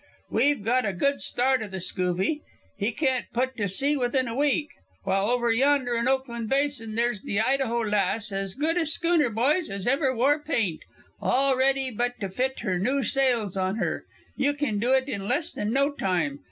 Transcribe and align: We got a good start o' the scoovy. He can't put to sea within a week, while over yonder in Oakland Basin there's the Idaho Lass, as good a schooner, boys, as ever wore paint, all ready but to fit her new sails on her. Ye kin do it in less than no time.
We 0.31 0.55
got 0.55 0.83
a 0.87 0.93
good 0.93 1.21
start 1.21 1.61
o' 1.61 1.67
the 1.67 1.77
scoovy. 1.79 2.41
He 2.75 2.91
can't 2.91 3.27
put 3.35 3.55
to 3.57 3.67
sea 3.69 3.95
within 3.95 4.27
a 4.27 4.33
week, 4.35 4.69
while 5.03 5.29
over 5.29 5.51
yonder 5.51 5.93
in 5.93 6.07
Oakland 6.07 6.49
Basin 6.49 6.95
there's 6.95 7.21
the 7.21 7.39
Idaho 7.39 7.81
Lass, 7.83 8.31
as 8.31 8.55
good 8.55 8.77
a 8.77 8.87
schooner, 8.87 9.29
boys, 9.29 9.69
as 9.69 9.85
ever 9.85 10.15
wore 10.15 10.39
paint, 10.41 10.81
all 11.21 11.55
ready 11.55 11.91
but 11.91 12.19
to 12.19 12.29
fit 12.29 12.61
her 12.61 12.79
new 12.79 13.03
sails 13.03 13.55
on 13.55 13.75
her. 13.75 14.05
Ye 14.35 14.53
kin 14.55 14.79
do 14.79 14.91
it 14.91 15.07
in 15.07 15.27
less 15.27 15.53
than 15.53 15.71
no 15.71 15.91
time. 15.91 16.39